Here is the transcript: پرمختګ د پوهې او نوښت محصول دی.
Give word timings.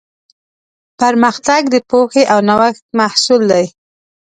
پرمختګ 0.99 1.61
د 1.73 1.75
پوهې 1.89 2.23
او 2.33 2.39
نوښت 2.49 2.83
محصول 2.99 3.41
دی. 3.51 3.65